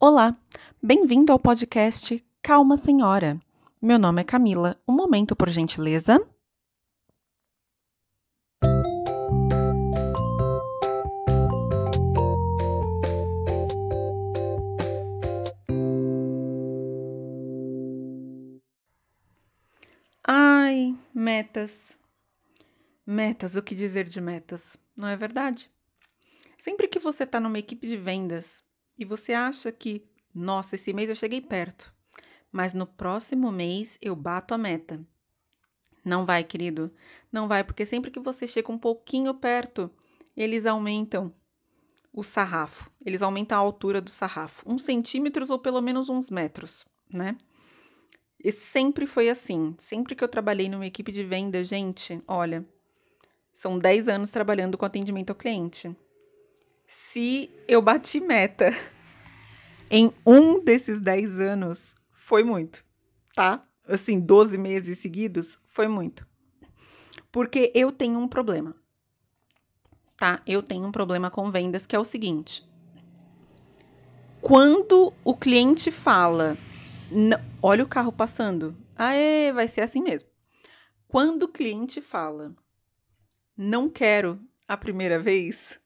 [0.00, 0.36] Olá,
[0.80, 3.36] bem-vindo ao podcast Calma Senhora.
[3.82, 4.80] Meu nome é Camila.
[4.86, 6.24] Um momento, por gentileza.
[20.22, 21.98] Ai, metas.
[23.04, 24.76] Metas, o que dizer de metas?
[24.96, 25.68] Não é verdade?
[26.58, 28.62] Sempre que você está numa equipe de vendas
[28.98, 30.04] e você acha que,
[30.34, 31.94] nossa, esse mês eu cheguei perto,
[32.50, 35.00] mas no próximo mês eu bato a meta.
[36.04, 36.90] Não vai, querido.
[37.30, 39.90] Não vai, porque sempre que você chega um pouquinho perto,
[40.36, 41.32] eles aumentam
[42.12, 42.90] o sarrafo.
[43.04, 47.36] Eles aumentam a altura do sarrafo, uns centímetros ou pelo menos uns metros, né?
[48.42, 49.76] E sempre foi assim.
[49.78, 52.64] Sempre que eu trabalhei numa equipe de venda, gente, olha,
[53.52, 55.94] são 10 anos trabalhando com atendimento ao cliente
[56.88, 58.70] se eu bati meta
[59.90, 62.82] em um desses 10 anos, foi muito,
[63.34, 63.62] tá?
[63.86, 66.26] Assim, 12 meses seguidos, foi muito.
[67.30, 68.74] Porque eu tenho um problema,
[70.16, 70.42] tá?
[70.46, 72.66] Eu tenho um problema com vendas que é o seguinte:
[74.40, 76.56] quando o cliente fala,
[77.62, 80.28] olha o carro passando, aê, vai ser assim mesmo.
[81.06, 82.54] Quando o cliente fala,
[83.54, 85.78] não quero a primeira vez,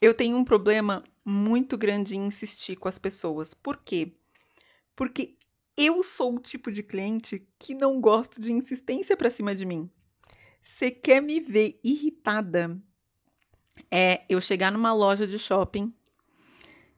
[0.00, 3.54] eu tenho um problema muito grande em insistir com as pessoas.
[3.54, 4.12] Por quê?
[4.94, 5.36] Porque
[5.76, 9.90] eu sou o tipo de cliente que não gosto de insistência para cima de mim.
[10.62, 12.76] Você quer me ver irritada?
[13.90, 15.92] É eu chegar numa loja de shopping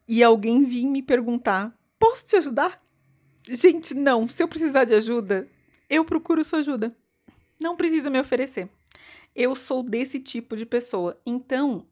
[0.07, 2.83] e alguém vir me perguntar: posso te ajudar?
[3.47, 4.29] Gente, não.
[4.29, 5.49] Se eu precisar de ajuda,
[5.89, 6.97] eu procuro sua ajuda.
[7.61, 8.69] Não precisa me oferecer.
[9.35, 11.21] Eu sou desse tipo de pessoa.
[11.27, 11.87] Então,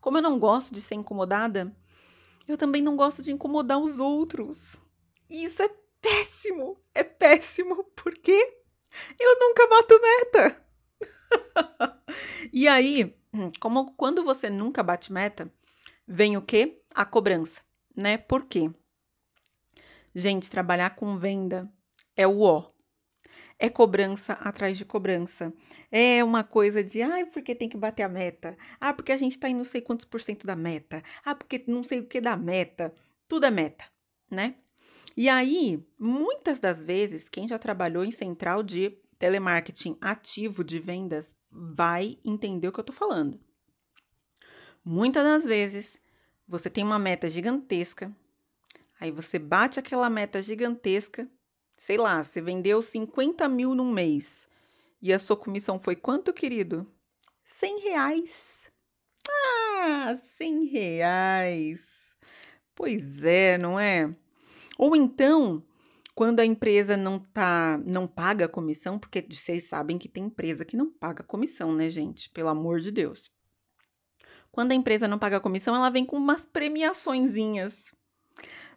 [0.00, 1.74] como eu não gosto de ser incomodada,
[2.48, 4.76] eu também não gosto de incomodar os outros.
[5.28, 5.68] E isso é
[6.00, 8.32] péssimo, é péssimo, porque
[9.18, 10.66] eu nunca bato meta.
[12.52, 13.14] e aí,
[13.60, 15.52] como quando você nunca bate meta,
[16.06, 16.82] vem o quê?
[16.94, 17.60] A cobrança,
[17.94, 18.18] né?
[18.18, 18.70] Por quê?
[20.14, 21.72] Gente, trabalhar com venda
[22.16, 22.70] é o ó
[23.60, 25.52] é cobrança atrás de cobrança.
[25.92, 28.56] É uma coisa de, ai, porque tem que bater a meta.
[28.80, 31.02] Ah, porque a gente está em não sei quantos por cento da meta.
[31.22, 32.92] Ah, porque não sei o que da meta.
[33.28, 33.84] Tudo é meta,
[34.30, 34.54] né?
[35.14, 41.36] E aí, muitas das vezes, quem já trabalhou em central de telemarketing ativo de vendas
[41.50, 43.38] vai entender o que eu estou falando.
[44.82, 46.00] Muitas das vezes,
[46.48, 48.10] você tem uma meta gigantesca,
[48.98, 51.28] aí você bate aquela meta gigantesca
[51.80, 54.46] sei lá, você vendeu 50 mil num mês
[55.00, 56.86] e a sua comissão foi quanto, querido?
[57.42, 58.70] 100 reais.
[59.26, 61.82] Ah, 100 reais.
[62.74, 64.14] Pois é, não é?
[64.76, 65.64] Ou então,
[66.14, 70.76] quando a empresa não tá, não paga comissão, porque vocês sabem que tem empresa que
[70.76, 72.28] não paga comissão, né, gente?
[72.28, 73.30] Pelo amor de Deus.
[74.52, 77.90] Quando a empresa não paga comissão, ela vem com umas premiaçõezinhas.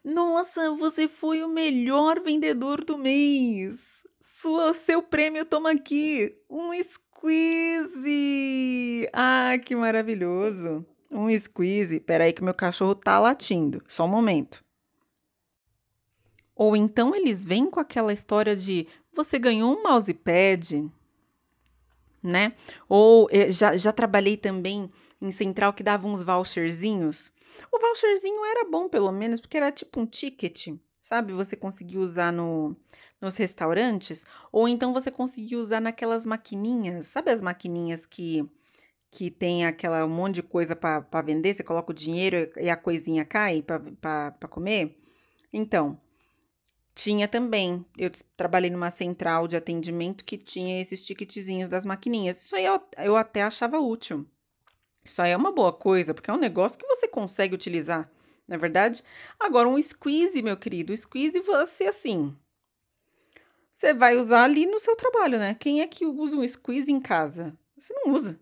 [0.03, 3.79] Nossa, você foi o melhor vendedor do mês.
[4.21, 7.89] Sua, seu prêmio toma aqui, um squeeze.
[9.13, 10.85] Ah, que maravilhoso.
[11.09, 12.01] Um squeeze.
[12.01, 13.81] Peraí que meu cachorro tá latindo.
[13.87, 14.61] Só um momento.
[16.55, 20.89] Ou então eles vêm com aquela história de você ganhou um mousepad,
[22.21, 22.53] né?
[22.89, 24.89] Ou eh, já, já trabalhei também
[25.21, 27.31] em central que dava uns voucherzinhos.
[27.71, 30.69] O voucherzinho era bom, pelo menos, porque era tipo um ticket,
[31.01, 31.33] sabe?
[31.33, 32.75] Você conseguia usar no,
[33.21, 38.47] nos restaurantes, ou então você conseguia usar naquelas maquininhas, sabe as maquininhas que
[39.11, 42.75] que tem aquela um monte de coisa para vender, você coloca o dinheiro e a
[42.75, 44.97] coisinha cai para comer?
[45.53, 45.99] Então,
[46.95, 47.85] tinha também.
[47.97, 52.41] Eu trabalhei numa central de atendimento que tinha esses ticketzinhos das maquininhas.
[52.43, 54.25] Isso aí eu, eu até achava útil.
[55.03, 58.09] Isso aí é uma boa coisa, porque é um negócio que você consegue utilizar,
[58.47, 59.03] não é verdade?
[59.39, 62.35] Agora, um squeeze, meu querido, o squeeze você assim.
[63.77, 65.55] Você vai usar ali no seu trabalho, né?
[65.55, 67.57] Quem é que usa um squeeze em casa?
[67.77, 68.39] Você não usa.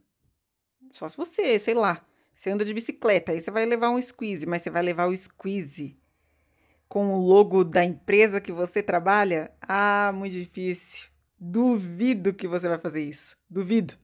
[0.91, 2.05] Só se você, sei lá,
[2.35, 5.17] você anda de bicicleta, aí você vai levar um squeeze, mas você vai levar o
[5.17, 5.97] squeeze
[6.87, 9.51] com o logo da empresa que você trabalha?
[9.61, 11.07] Ah, muito difícil.
[11.39, 13.37] Duvido que você vai fazer isso.
[13.49, 13.97] Duvido.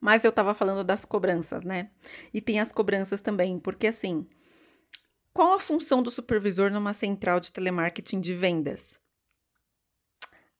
[0.00, 1.90] Mas eu estava falando das cobranças, né?
[2.32, 4.26] E tem as cobranças também, porque assim,
[5.32, 9.00] qual a função do supervisor numa central de telemarketing de vendas?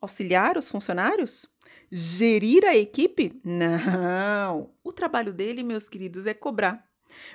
[0.01, 1.49] Auxiliar os funcionários?
[1.91, 3.41] Gerir a equipe?
[3.45, 4.73] Não!
[4.85, 6.89] O trabalho dele, meus queridos, é cobrar.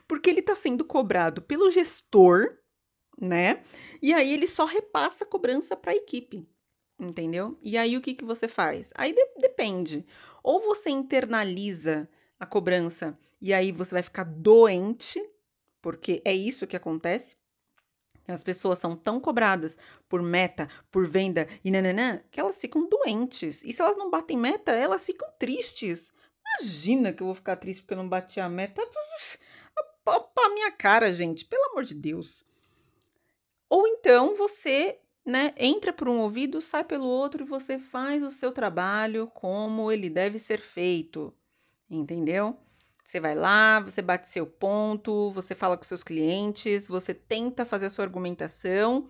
[0.08, 2.58] Porque ele está sendo cobrado pelo gestor,
[3.20, 3.64] né?
[4.02, 6.48] E aí ele só repassa a cobrança para a equipe,
[7.10, 7.58] entendeu?
[7.62, 8.90] E aí o que, que você faz?
[8.96, 10.06] Aí de depende.
[10.42, 12.10] Ou você internaliza
[12.40, 15.22] a cobrança e aí você vai ficar doente,
[15.82, 17.36] porque é isso que acontece.
[18.28, 19.78] As pessoas são tão cobradas
[20.08, 23.62] por meta, por venda e nananã, que elas ficam doentes.
[23.64, 26.14] E se elas não batem meta, elas ficam tristes.
[26.62, 28.82] Imagina que eu vou ficar triste porque eu não bati a meta.
[30.06, 32.46] Opa, minha cara, gente, pelo amor de Deus.
[33.70, 38.32] Ou então você, né, entra por um ouvido, sai pelo outro e você faz o
[38.32, 41.34] seu trabalho como ele deve ser feito.
[41.90, 42.58] Entendeu?
[43.04, 47.88] Você vai lá, você bate seu ponto, você fala com seus clientes, você tenta fazer
[47.88, 49.10] a sua argumentação.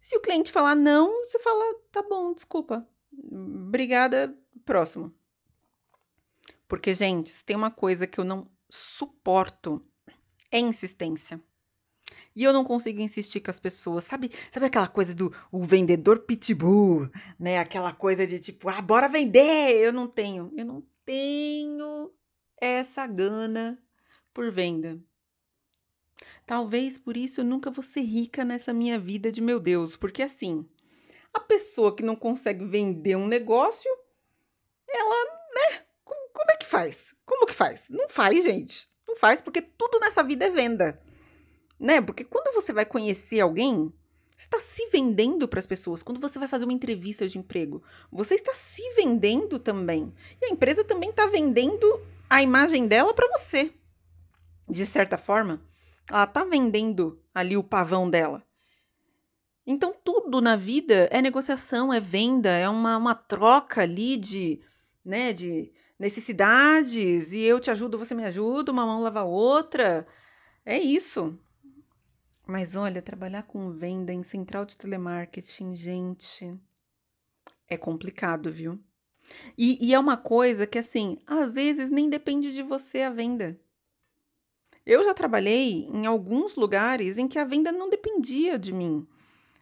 [0.00, 2.86] Se o cliente falar não, você fala, tá bom, desculpa.
[3.30, 4.34] Obrigada,
[4.64, 5.12] próximo.
[6.66, 9.84] Porque, gente, se tem uma coisa que eu não suporto
[10.50, 11.40] é insistência.
[12.34, 14.30] E eu não consigo insistir com as pessoas, sabe?
[14.50, 17.58] Sabe aquela coisa do o vendedor pitbull, né?
[17.58, 19.76] Aquela coisa de tipo, ah, bora vender!
[19.76, 22.10] Eu não tenho, eu não tenho
[22.58, 23.78] essa gana
[24.32, 24.98] por venda.
[26.46, 30.22] Talvez por isso eu nunca vou ser rica nessa minha vida de meu Deus, porque
[30.22, 30.66] assim,
[31.32, 33.90] a pessoa que não consegue vender um negócio,
[34.88, 35.24] ela,
[35.54, 35.82] né?
[36.04, 37.14] Como é que faz?
[37.24, 37.88] Como que faz?
[37.88, 38.88] Não faz, gente.
[39.06, 41.00] Não faz porque tudo nessa vida é venda.
[41.82, 42.00] Né?
[42.00, 43.92] Porque quando você vai conhecer alguém,
[44.38, 46.00] você está se vendendo para as pessoas.
[46.00, 50.14] Quando você vai fazer uma entrevista de emprego, você está se vendendo também.
[50.40, 52.00] E a empresa também está vendendo
[52.30, 53.72] a imagem dela para você.
[54.68, 55.60] De certa forma,
[56.08, 58.44] ela tá vendendo ali o pavão dela.
[59.66, 64.60] Então, tudo na vida é negociação, é venda, é uma, uma troca ali de,
[65.04, 67.32] né, de necessidades.
[67.32, 70.06] E eu te ajudo, você me ajuda, uma mão lava a outra.
[70.64, 71.36] É isso.
[72.46, 76.58] Mas olha, trabalhar com venda em central de telemarketing, gente,
[77.68, 78.78] é complicado, viu?
[79.56, 83.58] E, e é uma coisa que, assim, às vezes nem depende de você a venda.
[84.84, 89.06] Eu já trabalhei em alguns lugares em que a venda não dependia de mim.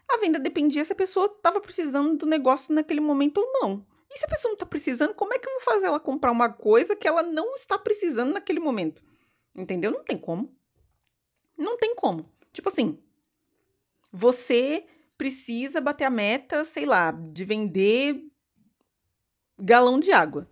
[0.09, 3.87] A venda dependia se a pessoa estava precisando do negócio naquele momento ou não.
[4.11, 6.33] E se a pessoa não está precisando, como é que eu vou fazer ela comprar
[6.33, 9.03] uma coisa que ela não está precisando naquele momento?
[9.55, 9.91] Entendeu?
[9.93, 10.53] Não tem como.
[11.57, 12.29] Não tem como.
[12.53, 12.99] Tipo assim,
[14.13, 14.87] você
[15.17, 18.25] precisa bater a meta, sei lá, de vender
[19.59, 20.49] galão de água.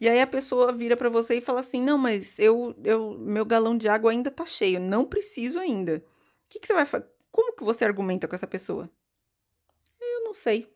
[0.00, 3.44] E aí a pessoa vira para você e fala assim: "Não, mas eu, eu meu
[3.44, 6.04] galão de água ainda tá cheio, não preciso ainda".
[6.46, 6.86] O que, que você vai?
[7.32, 8.90] Como que você argumenta com essa pessoa?
[10.00, 10.72] Eu não sei.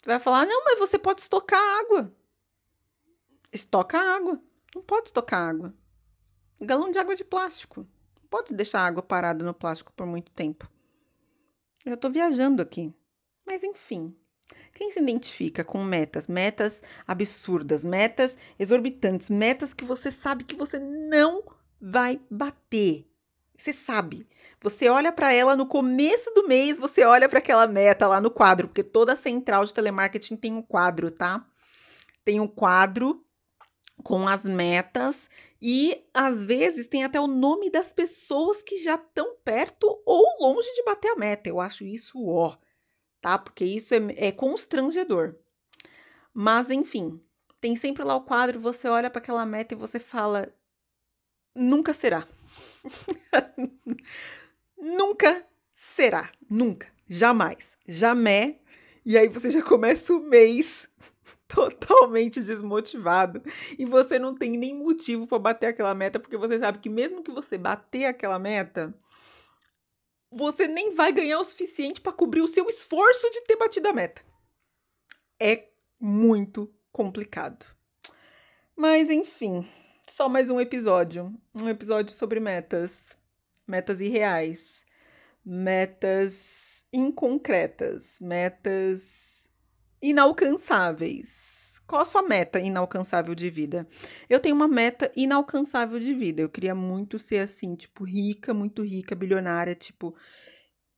[0.00, 2.14] Você vai falar: "Não, mas você pode estocar água".
[3.52, 4.42] Estoca água.
[4.74, 5.74] Não pode estocar água.
[6.60, 7.86] Galão de água de plástico.
[8.32, 10.66] Pode deixar a água parada no plástico por muito tempo.
[11.84, 12.90] Eu tô viajando aqui.
[13.46, 14.16] Mas enfim,
[14.72, 20.78] quem se identifica com metas, metas absurdas, metas exorbitantes, metas que você sabe que você
[20.78, 21.42] não
[21.78, 23.06] vai bater?
[23.54, 24.26] Você sabe.
[24.62, 28.30] Você olha para ela no começo do mês, você olha para aquela meta lá no
[28.30, 31.46] quadro, porque toda central de telemarketing tem um quadro, tá?
[32.24, 33.22] Tem um quadro
[34.02, 35.28] com as metas
[35.62, 40.68] e às vezes tem até o nome das pessoas que já estão perto ou longe
[40.74, 41.48] de bater a meta.
[41.48, 42.58] Eu acho isso ó
[43.22, 43.38] tá?
[43.38, 45.36] Porque isso é, é constrangedor.
[46.34, 47.22] Mas, enfim,
[47.60, 50.52] tem sempre lá o quadro, você olha para aquela meta e você fala:
[51.54, 52.26] nunca será.
[54.76, 56.30] nunca será.
[56.50, 56.88] Nunca.
[57.08, 57.64] Jamais.
[57.86, 58.56] Jamais.
[59.04, 60.88] E aí você já começa o mês
[61.52, 63.42] totalmente desmotivado
[63.78, 67.22] e você não tem nem motivo para bater aquela meta, porque você sabe que mesmo
[67.22, 68.94] que você bater aquela meta,
[70.30, 73.92] você nem vai ganhar o suficiente para cobrir o seu esforço de ter batido a
[73.92, 74.22] meta.
[75.38, 75.68] É
[76.00, 77.66] muito complicado.
[78.74, 79.68] Mas enfim,
[80.10, 81.32] só mais um episódio.
[81.54, 83.16] Um episódio sobre metas.
[83.66, 84.84] Metas irreais.
[85.44, 88.18] Metas inconcretas.
[88.20, 89.31] Metas
[90.02, 91.52] inalcançáveis
[91.92, 93.86] qual a sua meta inalcançável de vida?
[94.26, 96.40] Eu tenho uma meta inalcançável de vida.
[96.40, 100.16] Eu queria muito ser assim, tipo, rica, muito rica, bilionária, tipo,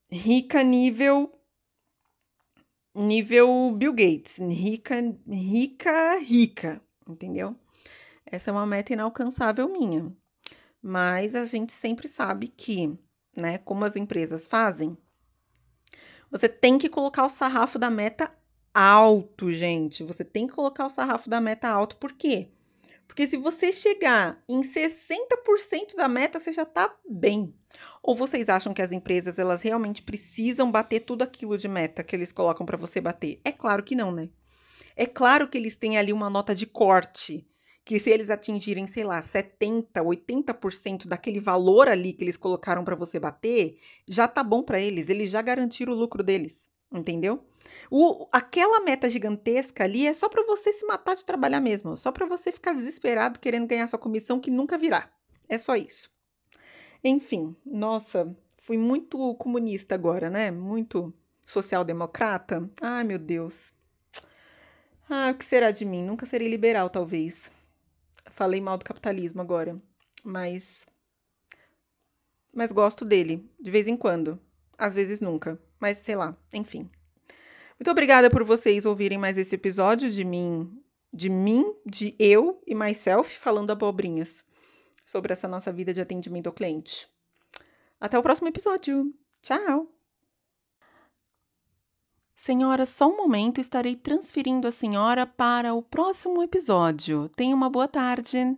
[0.09, 1.37] rica nível
[2.95, 4.95] nível Bill Gates, rica,
[5.29, 7.57] rica, rica, entendeu?
[8.25, 10.17] Essa é uma meta inalcançável minha.
[10.81, 12.97] Mas a gente sempre sabe que,
[13.37, 14.97] né, como as empresas fazem,
[16.31, 18.33] você tem que colocar o sarrafo da meta
[18.75, 20.03] alto, gente.
[20.03, 21.97] Você tem que colocar o sarrafo da meta alto.
[21.97, 22.49] Por quê?
[23.07, 27.55] Porque se você chegar em 60% da meta, você já está bem.
[28.03, 32.17] Ou vocês acham que as empresas elas realmente precisam bater tudo aquilo de meta que
[32.17, 33.41] eles colocam para você bater?
[33.45, 34.29] É claro que não, né?
[34.97, 37.47] É claro que eles têm ali uma nota de corte,
[37.85, 42.97] que se eles atingirem, sei lá, 70, 80% daquele valor ali que eles colocaram para
[42.97, 43.79] você bater,
[44.09, 47.45] já tá bom para eles, eles já garantiram o lucro deles, entendeu?
[47.91, 52.13] O, aquela meta gigantesca ali é só para você se matar de trabalhar mesmo, só
[52.13, 55.11] para você ficar desesperado querendo ganhar sua comissão que nunca virá.
[55.49, 56.11] É só isso.
[57.03, 60.51] Enfim, nossa, fui muito comunista agora, né?
[60.51, 61.13] Muito
[61.47, 62.71] social-democrata.
[62.81, 63.73] Ai, meu Deus.
[65.09, 66.03] Ah, o que será de mim?
[66.03, 67.51] Nunca serei liberal, talvez.
[68.31, 69.81] Falei mal do capitalismo agora,
[70.25, 70.87] mas
[72.53, 74.41] mas gosto dele de vez em quando,
[74.79, 76.91] às vezes nunca, mas sei lá, enfim.
[77.79, 80.71] Muito obrigada por vocês ouvirem mais esse episódio de mim,
[81.13, 84.45] de mim, de eu e myself falando abobrinhas
[85.05, 87.09] sobre essa nossa vida de atendimento ao cliente.
[88.01, 89.13] Até o próximo episódio.
[89.43, 89.89] Tchau!
[92.37, 97.29] Senhora, só um momento, estarei transferindo a senhora para o próximo episódio.
[97.31, 98.57] Tenha uma boa tarde.